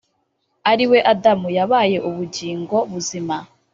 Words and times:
ariwe 0.71 0.99
adamu, 1.11 1.47
yabaye 1.57 1.97
ubugingo 2.09 2.75
buzima; 2.91 3.35